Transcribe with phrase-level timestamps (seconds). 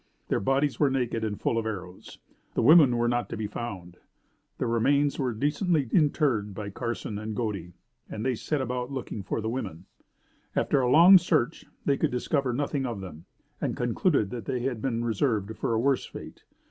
[0.29, 2.17] Their bodies were naked and full of arrows.
[2.55, 3.97] The women were not to be found.
[4.57, 7.73] The remains were decently interred by Carson and Godey,
[8.09, 9.85] and then they set about looking for the women.
[10.55, 13.25] After a long search they could discover nothing of them,
[13.61, 16.45] and concluded that they had been reserved for a worse fate.